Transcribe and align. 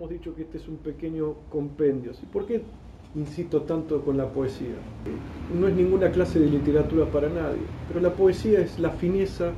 hemos 0.00 0.12
dicho 0.12 0.34
que 0.34 0.42
este 0.42 0.56
es 0.56 0.66
un 0.66 0.78
pequeño 0.78 1.34
compendio. 1.50 2.12
¿Por 2.32 2.46
qué 2.46 2.62
insisto 3.14 3.60
tanto 3.62 4.00
con 4.00 4.16
la 4.16 4.30
poesía? 4.30 4.76
No 5.54 5.68
es 5.68 5.74
ninguna 5.74 6.10
clase 6.10 6.40
de 6.40 6.46
literatura 6.46 7.04
para 7.04 7.28
nadie, 7.28 7.60
pero 7.86 8.00
la 8.00 8.14
poesía 8.14 8.60
es 8.60 8.78
la 8.78 8.88
fineza 8.88 9.52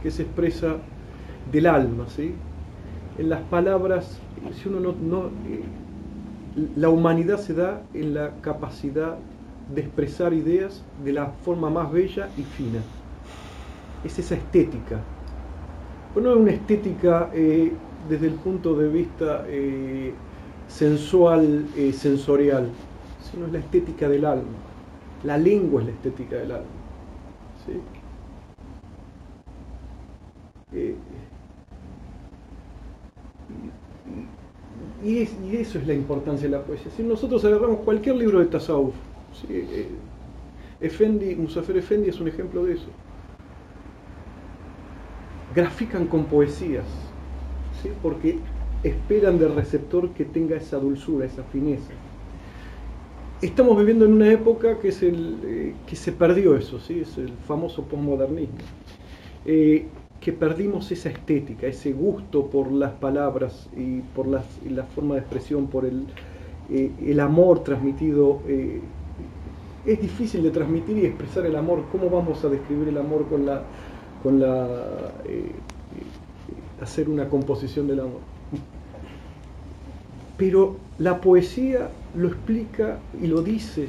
que 0.00 0.12
se 0.12 0.22
expresa 0.22 0.76
del 1.50 1.66
alma, 1.66 2.06
¿sí? 2.06 2.32
En 3.18 3.28
las 3.28 3.40
palabras, 3.40 4.20
si 4.52 4.68
uno 4.68 4.94
no, 5.02 5.26
eh, 5.48 5.64
la 6.76 6.88
humanidad 6.88 7.38
se 7.38 7.52
da 7.52 7.82
en 7.92 8.14
la 8.14 8.36
capacidad 8.40 9.16
de 9.74 9.80
expresar 9.80 10.32
ideas 10.32 10.84
de 11.04 11.12
la 11.12 11.26
forma 11.26 11.70
más 11.70 11.90
bella 11.90 12.28
y 12.38 12.42
fina. 12.42 12.78
Es 14.04 14.16
esa 14.16 14.36
estética. 14.36 15.00
Pero 16.14 16.26
no 16.26 16.34
es 16.34 16.40
una 16.40 16.52
estética 16.52 17.30
eh, 17.34 17.72
desde 18.08 18.26
el 18.26 18.34
punto 18.34 18.74
de 18.74 18.88
vista 18.88 19.44
eh, 19.48 20.12
sensual, 20.68 21.66
eh, 21.76 21.92
sensorial, 21.92 22.68
sino 23.30 23.46
es 23.46 23.52
la 23.52 23.58
estética 23.58 24.08
del 24.08 24.24
alma. 24.24 24.58
La 25.24 25.38
lengua 25.38 25.80
es 25.80 25.86
la 25.88 25.92
estética 25.92 26.36
del 26.36 26.52
alma. 26.52 26.66
y, 35.04 35.28
eso 35.56 35.78
es 35.78 35.86
la 35.86 35.94
importancia 35.94 36.48
de 36.48 36.56
la 36.56 36.62
poesía. 36.62 36.90
Si 36.96 37.02
nosotros 37.02 37.44
agarramos 37.44 37.80
cualquier 37.80 38.16
libro 38.16 38.40
de 38.40 38.46
Tasawuf, 38.46 38.94
¿sí? 39.32 39.88
Effendi, 40.80 41.34
Musafer 41.36 41.76
Effendi 41.76 42.08
es 42.08 42.20
un 42.20 42.28
ejemplo 42.28 42.64
de 42.64 42.74
eso 42.74 42.86
grafican 45.54 46.06
con 46.06 46.24
poesías, 46.24 46.86
porque 48.02 48.38
esperan 48.82 49.38
del 49.38 49.54
receptor 49.54 50.10
que 50.10 50.24
tenga 50.24 50.56
esa 50.56 50.78
dulzura, 50.78 51.26
esa 51.26 51.42
fineza. 51.44 51.92
Estamos 53.40 53.76
viviendo 53.78 54.04
en 54.04 54.12
una 54.12 54.30
época 54.30 54.78
que, 54.78 54.88
es 54.88 55.02
el, 55.02 55.38
eh, 55.44 55.74
que 55.86 55.96
se 55.96 56.12
perdió 56.12 56.56
eso, 56.56 56.78
¿sí? 56.78 57.00
es 57.00 57.18
el 57.18 57.32
famoso 57.46 57.82
postmodernismo, 57.82 58.54
eh, 59.44 59.86
que 60.20 60.32
perdimos 60.32 60.92
esa 60.92 61.08
estética, 61.08 61.66
ese 61.66 61.92
gusto 61.92 62.46
por 62.46 62.70
las 62.70 62.92
palabras 62.92 63.68
y 63.76 64.00
por 64.14 64.28
la 64.28 64.42
forma 64.94 65.14
de 65.14 65.20
expresión, 65.20 65.66
por 65.66 65.84
el, 65.84 66.06
eh, 66.70 66.92
el 67.04 67.18
amor 67.18 67.64
transmitido. 67.64 68.40
es 69.84 70.00
difícil 70.00 70.44
de 70.44 70.50
transmitir 70.52 70.98
y 70.98 71.06
expresar 71.06 71.44
el 71.44 71.56
amor. 71.56 71.84
¿Cómo 71.90 72.08
vamos 72.08 72.44
a 72.44 72.48
describir 72.48 72.88
el 72.88 72.98
amor 72.98 73.26
con 73.26 73.44
la 73.46 73.64
con 74.22 74.38
la 74.38 75.10
hacer 76.82 77.08
una 77.08 77.28
composición 77.28 77.86
del 77.86 78.00
amor. 78.00 78.20
Pero 80.36 80.76
la 80.98 81.20
poesía 81.20 81.90
lo 82.16 82.28
explica 82.28 82.98
y 83.20 83.26
lo 83.26 83.42
dice 83.42 83.88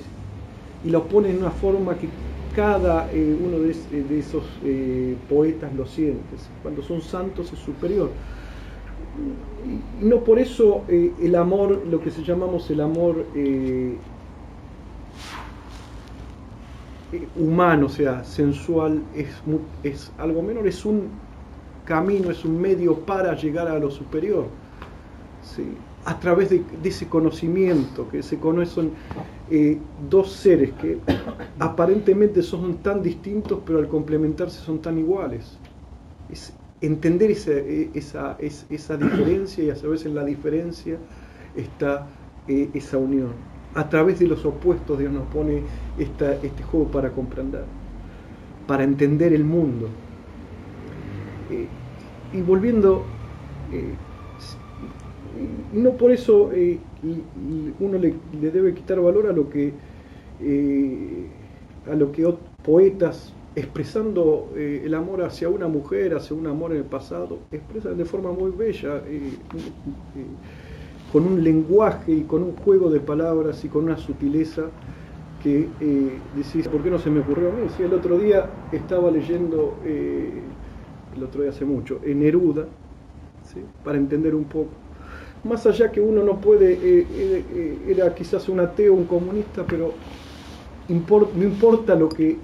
y 0.86 0.90
lo 0.90 1.06
pone 1.06 1.30
en 1.30 1.38
una 1.38 1.52
forma 1.52 1.96
que 1.96 2.10
cada 2.56 3.12
eh, 3.12 3.38
uno 3.40 3.60
de, 3.60 4.20
esos 4.20 4.44
eh, 4.64 5.16
poetas 5.30 5.74
lo 5.74 5.86
siente. 5.86 6.36
Cuando 6.62 6.84
son 6.84 7.02
santos 7.02 7.52
es 7.52 7.60
superior. 7.60 8.12
Y 10.02 10.06
no 10.06 10.24
por 10.24 10.40
eso 10.40 10.84
el 10.90 11.36
amor, 11.36 11.84
lo 11.90 12.02
que 12.02 12.12
se 12.12 12.24
llamamos 12.24 12.70
el 12.70 12.82
amor 12.82 13.26
humano, 17.36 17.86
o 17.86 17.90
sea, 17.90 18.24
sensual, 18.24 19.02
es, 19.16 19.30
es 19.84 20.12
algo 20.18 20.42
menor, 20.42 20.68
es 20.68 20.84
un 20.86 21.10
camino, 21.86 22.32
es 22.32 22.46
un 22.46 22.60
medio 22.60 23.00
para 23.00 23.36
llegar 23.36 23.68
a 23.68 23.78
lo 23.80 23.92
superior. 23.92 24.48
¿sí? 25.42 25.76
A 26.06 26.20
través 26.20 26.50
de, 26.50 26.64
ese 26.84 27.08
conocimiento, 27.08 28.10
que 28.10 28.24
se 28.24 28.40
conocen 28.40 28.92
eh, 29.50 29.78
dos 30.10 30.32
seres 30.32 30.72
que 30.74 31.00
aparentemente 31.60 32.42
son 32.42 32.78
tan 32.78 33.02
distintos, 33.02 33.60
pero 33.66 33.80
al 33.80 33.88
complementarse 33.88 34.60
son 34.60 34.80
tan 34.80 34.98
iguales. 34.98 35.58
Es 36.30 36.54
entender 36.82 37.32
esa, 37.32 37.52
e, 37.52 37.90
esa, 37.94 38.38
esa 38.40 38.98
diferencia 38.98 39.64
y 39.64 39.70
a 39.70 39.74
veces 39.74 40.06
en 40.06 40.16
la 40.16 40.26
diferencia 40.26 40.98
está 41.56 42.08
eh, 42.48 42.70
esa 42.74 42.98
unión 42.98 43.54
a 43.76 43.90
través 43.90 44.20
de 44.20 44.28
los 44.28 44.46
opuestos 44.46 45.00
Dios 45.00 45.12
nos 45.12 45.28
pone 45.28 45.64
este 45.98 46.64
juego 46.64 46.88
para 46.88 47.12
comprender, 47.12 47.64
para 48.68 48.84
entender 48.84 49.34
el 49.34 49.44
mundo. 49.44 49.90
Eh, 51.54 51.68
y 52.32 52.42
volviendo, 52.42 53.06
eh, 53.72 53.96
no 55.74 55.96
por 55.98 56.12
eso 56.12 56.52
eh, 56.52 56.80
uno 57.80 57.98
le, 58.00 58.16
debe 58.32 58.74
quitar 58.74 59.00
valor 59.00 59.28
a 59.28 59.34
lo 59.34 59.50
que, 59.50 59.72
a 61.92 61.96
lo 61.96 62.12
que 62.12 62.28
poetas 62.64 63.34
expresando 63.56 64.52
el 64.56 64.92
amor 64.96 65.22
hacia 65.22 65.48
una 65.50 65.68
mujer, 65.68 66.16
hacia 66.16 66.36
un 66.36 66.48
amor 66.48 66.72
en 66.72 66.80
el 66.80 66.86
pasado, 66.86 67.38
expresan 67.52 67.98
de 67.98 68.06
forma 68.06 68.32
muy 68.32 68.50
bella 68.52 69.04
con 71.12 71.28
un 71.28 71.44
lenguaje 71.44 72.12
y 72.14 72.24
con 72.24 72.42
un 72.42 72.56
juego 72.56 72.90
de 72.90 73.00
palabras 73.00 73.64
y 73.64 73.70
con 73.70 73.84
una 73.84 73.98
sutileza 73.98 74.72
que 75.44 75.76
eh, 75.82 76.22
decís, 76.32 76.70
¿por 76.70 76.82
qué 76.82 76.90
no 76.90 76.98
se 76.98 77.10
me 77.10 77.20
ocurrió 77.20 77.50
a 77.50 77.52
mí? 77.52 77.68
Si 77.70 77.84
el 77.84 77.94
otro 77.94 78.18
día 78.18 78.50
estaba 78.72 79.12
leyendo, 79.12 79.82
eh, 79.84 80.42
el 81.16 81.24
otro 81.24 81.42
día 81.42 81.52
hace 81.52 81.66
mucho, 81.66 82.00
en 82.04 82.20
Neruda, 82.20 82.66
para 83.84 83.98
entender 83.98 84.34
un 84.36 84.46
poco. 84.46 84.70
Más 85.44 85.66
allá 85.66 85.92
que 85.92 86.00
uno 86.00 86.24
no 86.24 86.40
puede, 86.40 86.74
eh, 86.74 87.06
eh, 87.14 87.78
era 87.90 88.14
quizás 88.16 88.48
un 88.48 88.60
ateo, 88.60 88.94
un 88.94 89.06
comunista, 89.06 89.66
pero 89.68 89.94
no 90.88 91.44
importa 91.44 91.96
lo 91.96 92.10
que 92.10 92.38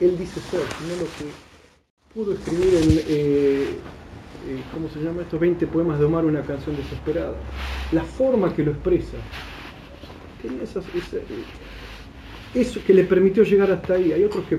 él 0.00 0.18
dice 0.18 0.40
ser, 0.40 0.60
sino 0.78 0.96
lo 0.96 1.06
que 1.16 2.14
pudo 2.14 2.32
escribir 2.32 2.74
en 2.74 4.00
eh, 4.48 4.62
¿cómo 4.72 4.88
se 4.88 5.00
llama? 5.00 5.22
Estos 5.22 5.38
20 5.38 5.66
poemas 5.66 5.98
de 5.98 6.06
Omar, 6.06 6.24
una 6.24 6.42
canción 6.42 6.74
desesperada. 6.76 7.34
La 7.92 8.02
forma 8.02 8.54
que 8.54 8.62
lo 8.62 8.72
expresa. 8.72 9.16
Eh, 10.42 10.64
eso 12.54 12.80
que 12.86 12.94
le 12.94 13.04
permitió 13.04 13.42
llegar 13.44 13.70
hasta 13.70 13.94
ahí. 13.94 14.12
Hay 14.12 14.24
otros 14.24 14.44
que, 14.46 14.56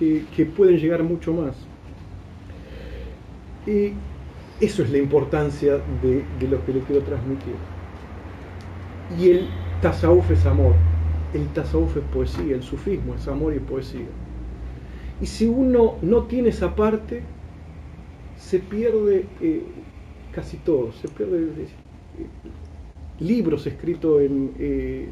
eh, 0.00 0.24
que, 0.34 0.46
pueden 0.46 0.78
llegar 0.78 1.02
mucho 1.02 1.32
más. 1.32 1.56
Y 3.68 3.92
eso 4.64 4.82
es 4.82 4.90
la 4.90 4.98
importancia 4.98 5.78
de, 6.02 6.24
lo 6.48 6.64
que 6.64 6.72
le 6.72 6.80
quiero 6.80 7.02
transmitir. 7.02 7.54
Y 9.18 9.30
el 9.30 9.48
tasawuf 9.82 10.30
es 10.30 10.46
amor. 10.46 10.74
El 11.34 11.46
tasawuf 11.48 11.98
es 11.98 12.02
poesía. 12.04 12.54
El 12.54 12.62
sufismo 12.62 13.14
es 13.14 13.28
amor 13.28 13.54
y 13.54 13.58
poesía. 13.58 14.06
Y 15.20 15.26
si 15.26 15.46
uno 15.46 15.96
no 16.00 16.22
tiene 16.24 16.48
esa 16.48 16.74
parte, 16.74 17.22
se 18.36 18.58
pierde 18.60 19.26
eh, 19.42 19.62
casi 20.32 20.56
todo, 20.58 20.92
se 20.92 21.08
pierde 21.08 21.42
eh, 21.42 21.66
libros 23.18 23.66
escritos 23.66 24.22
en, 24.22 24.52
eh, 24.58 25.08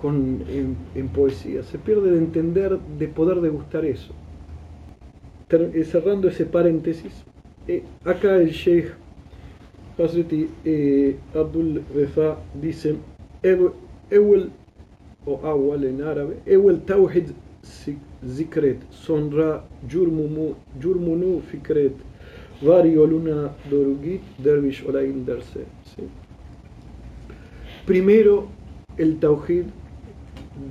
con, 0.00 0.44
en, 0.94 1.08
poesía, 1.08 1.64
se 1.64 1.78
pierde 1.78 2.12
de 2.12 2.18
entender, 2.18 2.78
de 2.78 3.08
poder 3.08 3.40
degustar 3.40 3.84
eso. 3.84 4.14
Cerrando 5.48 6.28
ese 6.28 6.44
paréntesis, 6.44 7.12
acá 8.04 8.36
el 8.36 8.50
Sheikh 8.50 8.88
Hazreti 9.98 10.48
Abdul 11.34 11.82
Refa 11.94 12.38
dice, 12.60 12.96
Ewel, 13.42 14.50
o 15.24 15.40
Awal 15.44 15.84
en 15.84 16.02
árabe, 16.02 16.36
Ewel 16.46 16.80
Tawhid 16.80 17.28
zikret, 18.24 18.78
sonra 18.90 19.64
jurmunu 19.88 21.40
fikret, 21.50 21.92
var 22.62 22.84
yoluna 22.84 23.50
doğru 23.70 23.96
derviş 24.44 24.84
olayım 24.84 25.26
derse. 25.26 25.60
Primero 27.86 28.46
el 28.98 29.20
tawhid 29.20 29.64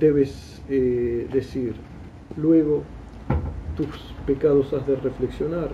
debes 0.00 0.60
eh, 0.70 1.32
decir, 1.32 1.72
luego 2.36 2.82
tus 3.76 3.88
pecados 4.26 4.72
has 4.72 4.86
de 4.86 4.96
reflexionar, 4.96 5.70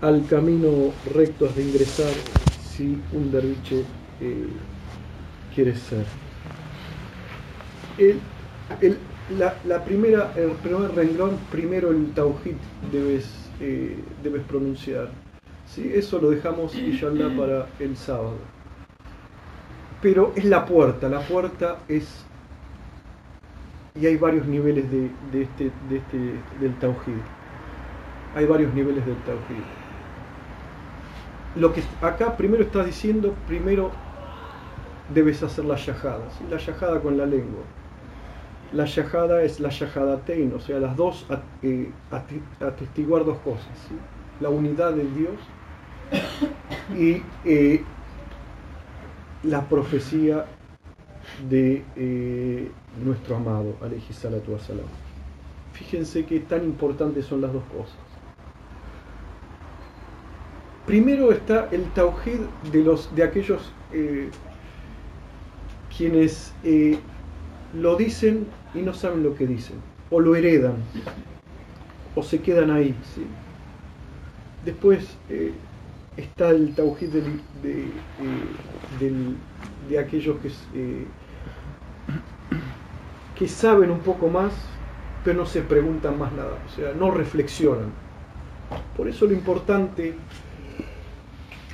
al 0.00 0.26
camino 0.26 0.92
recto 1.12 1.46
has 1.46 1.56
de 1.56 1.62
ingresar 1.64 2.12
si 2.62 3.00
un 3.12 3.30
derviche 3.30 3.84
eh, 4.20 4.46
quieres 5.54 5.80
ser. 5.80 6.04
El, 7.98 8.20
el, 8.80 8.96
la, 9.36 9.84
primera, 9.84 10.32
el 10.36 10.52
primer 10.52 10.94
renglón, 10.94 11.38
primero 11.50 11.90
el 11.90 12.12
Tauhid 12.12 12.56
debes, 12.92 13.50
eh, 13.60 13.96
debes 14.22 14.42
pronunciar. 14.44 15.10
¿sí? 15.66 15.90
Eso 15.94 16.20
lo 16.20 16.30
dejamos, 16.30 16.74
inshallah, 16.74 17.36
para 17.36 17.66
el 17.78 17.96
sábado. 17.96 18.36
Pero 20.00 20.32
es 20.36 20.44
la 20.44 20.64
puerta, 20.64 21.08
la 21.08 21.20
puerta 21.20 21.78
es. 21.88 22.24
Y 24.00 24.06
hay 24.06 24.16
varios 24.16 24.46
niveles 24.46 24.90
de, 24.90 25.06
este, 25.32 25.70
de 25.88 25.96
este, 25.96 26.18
del 26.60 26.74
Tauhid. 26.78 27.20
Hay 28.34 28.46
varios 28.46 28.72
niveles 28.74 29.04
del 29.04 29.16
Tauhid. 29.18 29.64
lo 31.56 31.72
que 31.72 31.82
acá 32.02 32.36
primero 32.36 32.62
está 32.62 32.84
diciendo, 32.84 33.34
primero 33.46 33.90
debes 35.12 35.42
hacer 35.42 35.64
la 35.64 35.76
yajada, 35.76 36.28
la 36.50 36.58
yajada 36.58 37.00
con 37.00 37.16
la 37.16 37.26
lengua. 37.26 37.64
La 38.72 38.84
yajada 38.84 39.42
es 39.42 39.60
la 39.60 39.70
tein, 40.26 40.52
o 40.54 40.60
sea, 40.60 40.78
las 40.78 40.94
dos, 40.94 41.26
eh, 41.62 41.90
atestiguar 42.60 43.24
dos 43.24 43.38
cosas, 43.38 43.88
la 44.40 44.50
unidad 44.50 44.92
de 44.92 45.04
Dios 45.04 45.34
y 46.96 47.22
eh, 47.44 47.82
la 49.42 49.62
profecía 49.62 50.44
de 51.48 51.84
eh, 51.96 52.70
nuestro 53.04 53.36
amado, 53.36 53.76
alayhi 53.80 54.12
salatu 54.12 54.52
wasalam. 54.52 54.86
Fíjense 55.72 56.24
que 56.24 56.40
tan 56.40 56.64
importantes 56.64 57.26
son 57.26 57.40
las 57.40 57.52
dos 57.52 57.62
cosas. 57.64 57.96
Primero 60.86 61.30
está 61.30 61.68
el 61.70 61.84
tawhid 61.92 62.40
de, 62.72 62.98
de 63.14 63.22
aquellos 63.22 63.72
eh, 63.92 64.30
quienes 65.96 66.52
eh, 66.64 66.98
lo 67.74 67.96
dicen 67.96 68.46
y 68.74 68.78
no 68.78 68.94
saben 68.94 69.22
lo 69.22 69.34
que 69.34 69.46
dicen, 69.46 69.76
o 70.10 70.20
lo 70.20 70.34
heredan, 70.34 70.76
o 72.14 72.22
se 72.22 72.40
quedan 72.40 72.70
ahí. 72.70 72.94
Después 74.64 75.16
está 76.16 76.50
el 76.50 76.74
tawhid 76.74 77.10
de, 77.62 77.84
de, 79.88 79.98
aquellos 79.98 80.36
que 80.40 80.48
que 83.38 83.46
saben 83.46 83.90
un 83.90 84.00
poco 84.00 84.28
más, 84.28 84.52
pero 85.24 85.38
no 85.38 85.46
se 85.46 85.62
preguntan 85.62 86.18
más 86.18 86.32
nada, 86.32 86.58
o 86.66 86.74
sea, 86.74 86.92
no 86.92 87.10
reflexionan. 87.10 87.92
Por 88.96 89.08
eso 89.08 89.26
lo 89.26 89.32
importante, 89.32 90.14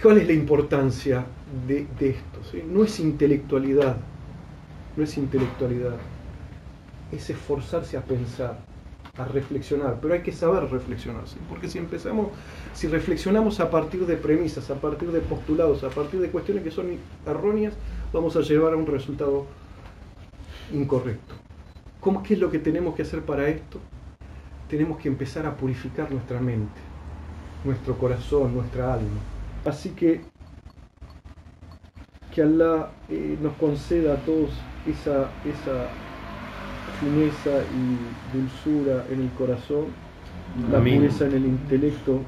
¿cuál 0.02 0.18
es 0.18 0.26
la 0.26 0.34
importancia 0.34 1.24
de, 1.66 1.86
esto? 2.00 2.40
No 2.70 2.84
es 2.84 3.00
intelectualidad, 3.00 3.96
no 4.96 5.04
es 5.04 5.16
intelectualidad, 5.16 5.96
es 7.10 7.30
esforzarse 7.30 7.96
a 7.96 8.02
pensar, 8.02 8.58
a 9.16 9.24
reflexionar, 9.24 9.98
pero 10.02 10.14
hay 10.14 10.20
que 10.20 10.32
saber 10.32 10.64
reflexionarse, 10.70 11.36
porque 11.48 11.68
si 11.68 11.78
empezamos, 11.78 12.28
si 12.74 12.88
reflexionamos 12.88 13.60
a 13.60 13.70
partir 13.70 14.04
de 14.06 14.16
premisas, 14.16 14.70
a 14.70 14.74
partir 14.74 15.10
de 15.12 15.20
postulados, 15.20 15.82
a 15.82 15.88
partir 15.88 16.20
de 16.20 16.28
cuestiones 16.28 16.62
que 16.62 16.70
son 16.70 16.98
erróneas, 17.26 17.72
vamos 18.12 18.36
a 18.36 18.40
llevar 18.40 18.74
a 18.74 18.76
un 18.76 18.86
resultado 18.86 19.46
incorrecto. 20.72 21.34
¿Cómo, 22.00 22.22
¿Qué 22.22 22.34
es 22.34 22.40
lo 22.40 22.50
que 22.50 22.58
tenemos 22.58 22.94
que 22.94 23.02
hacer 23.02 23.22
para 23.22 23.48
esto? 23.48 23.80
Tenemos 24.68 24.98
que 24.98 25.08
empezar 25.08 25.46
a 25.46 25.56
purificar 25.56 26.10
nuestra 26.10 26.40
mente, 26.40 26.80
nuestro 27.64 27.96
corazón, 27.96 28.54
nuestra 28.54 28.94
alma. 28.94 29.20
Así 29.64 29.90
que 29.90 30.22
que 32.34 32.42
Allah 32.42 32.90
eh, 33.08 33.38
nos 33.40 33.52
conceda 33.54 34.14
a 34.14 34.16
todos 34.16 34.50
esa, 34.86 35.30
esa 35.44 35.86
fineza 36.98 37.62
y 37.72 38.36
dulzura 38.36 39.04
en 39.10 39.22
el 39.22 39.30
corazón, 39.30 39.86
la 40.70 40.80
pureza 40.80 41.26
en 41.26 41.34
el 41.34 41.46
intelecto 41.46 42.20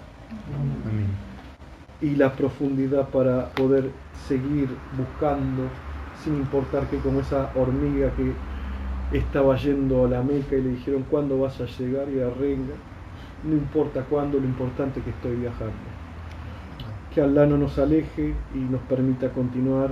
y 2.00 2.14
la 2.14 2.32
profundidad 2.32 3.08
para 3.08 3.50
poder 3.50 3.90
seguir 4.28 4.68
buscando 4.96 5.68
sin 6.22 6.36
importar 6.36 6.88
que 6.88 6.98
como 6.98 7.20
esa 7.20 7.50
hormiga 7.54 8.10
que 8.12 8.32
estaba 9.12 9.56
yendo 9.56 10.04
a 10.04 10.08
la 10.08 10.22
Meca 10.22 10.56
y 10.56 10.62
le 10.62 10.70
dijeron 10.70 11.04
cuándo 11.10 11.38
vas 11.38 11.60
a 11.60 11.66
llegar 11.66 12.08
y 12.08 12.20
arrenga. 12.20 12.74
No 13.44 13.54
importa 13.54 14.02
cuándo, 14.02 14.38
lo 14.38 14.44
importante 14.44 15.00
es 15.00 15.04
que 15.04 15.10
estoy 15.10 15.36
viajando. 15.36 15.74
Que 17.14 17.20
Allah 17.20 17.46
no 17.46 17.56
nos 17.56 17.78
aleje 17.78 18.34
y 18.54 18.58
nos 18.58 18.80
permita 18.82 19.30
continuar 19.30 19.90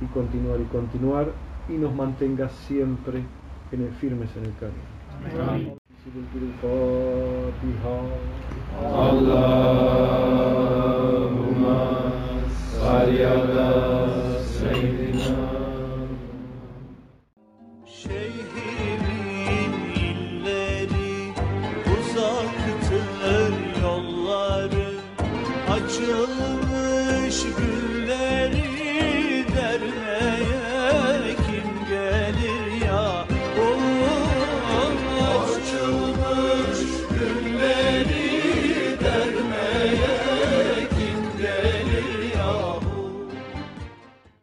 y 0.00 0.06
continuar 0.06 0.60
y 0.60 0.64
continuar 0.64 1.26
y 1.68 1.72
nos 1.72 1.94
mantenga 1.94 2.48
siempre 2.48 3.22
en 3.72 3.82
el, 3.82 3.92
firmes 3.94 4.30
en 4.36 4.44
el 4.44 4.54
camino. 4.54 5.74